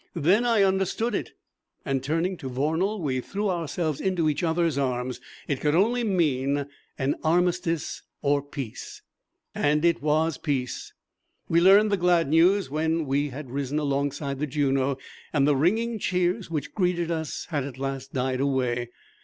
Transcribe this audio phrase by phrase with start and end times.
[0.15, 1.33] Then I understood it,
[1.85, 5.21] and turning to Vornal, we threw ourselves into each other's arms.
[5.47, 6.65] It could only mean
[6.97, 9.03] an armistice or peace!
[9.53, 10.91] And it was peace.
[11.47, 14.97] We learned the glad news when we had risen alongside the Juno,
[15.33, 18.89] and the ringing cheers which greeted us had at last died away.